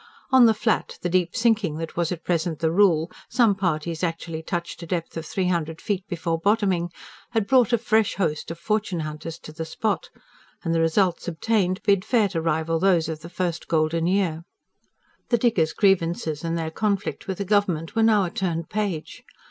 On 0.31 0.47
the 0.47 0.55
Flat, 0.55 0.97
the 1.03 1.09
deep 1.11 1.35
sinking 1.35 1.75
that 1.77 1.95
was 1.95 2.11
at 2.11 2.23
present 2.23 2.57
the 2.57 2.71
rule 2.71 3.11
some 3.29 3.53
parties 3.53 4.03
actually 4.03 4.41
touched 4.41 4.81
a 4.81 4.87
depth 4.87 5.15
of 5.15 5.27
three 5.27 5.45
hundred 5.47 5.79
feet 5.79 6.03
before 6.07 6.39
bottoming 6.39 6.89
had 7.33 7.45
brought 7.45 7.71
a 7.71 7.77
fresh 7.77 8.15
host 8.15 8.49
of 8.49 8.57
fortune 8.57 9.01
hunters 9.01 9.37
to 9.37 9.51
the 9.51 9.63
spot, 9.63 10.09
and 10.63 10.73
the 10.73 10.79
results 10.79 11.27
obtained 11.27 11.83
bid 11.83 12.03
fair 12.03 12.27
to 12.29 12.41
rival 12.41 12.79
those 12.79 13.09
of 13.09 13.19
the 13.19 13.29
first 13.29 13.67
golden 13.67 14.07
year. 14.07 14.41
The 15.29 15.37
diggers' 15.37 15.71
grievances 15.73 16.43
and 16.43 16.57
their 16.57 16.71
conflict 16.71 17.27
with 17.27 17.37
the 17.37 17.45
government 17.45 17.95
were 17.95 18.01
now 18.01 18.23
a 18.23 18.31
turned 18.31 18.69
page. 18.69 19.21